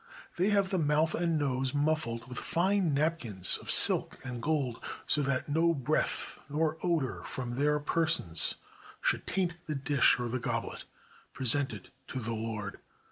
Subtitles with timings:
[0.37, 4.83] They have the mouth and nose muf fled with fine napkins of silk and gold,
[5.05, 8.55] so that no breath nor odor from their persons
[8.99, 10.85] should taint the dish or the goblet
[11.35, 12.79] presented to the lord.